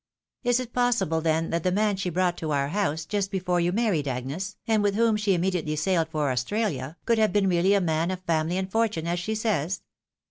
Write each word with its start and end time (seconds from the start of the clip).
"Is 0.43 0.59
it 0.59 0.73
possible, 0.73 1.21
then, 1.21 1.51
that 1.51 1.61
the 1.61 1.71
man 1.71 1.95
she 1.95 2.09
brought 2.09 2.35
to 2.39 2.49
our 2.49 2.69
house, 2.69 3.05
just 3.05 3.29
before 3.29 3.59
you 3.59 3.71
married, 3.71 4.07
Agnes, 4.07 4.57
and 4.67 4.81
with 4.81 4.95
whom 4.95 5.15
she 5.15 5.35
immediately 5.35 5.75
sailed 5.75 6.09
for 6.09 6.31
Australia, 6.31 6.97
could 7.05 7.19
have 7.19 7.31
been 7.31 7.47
really 7.47 7.75
a 7.75 7.81
man 7.81 8.09
of 8.09 8.19
family 8.21 8.57
and 8.57 8.67
316 8.71 8.73
THE 8.73 8.73
WIDOW 8.73 8.73
MARRIED. 8.73 8.73
fortune, 8.73 9.07
as 9.07 9.19
she 9.19 9.35
says? 9.35 9.81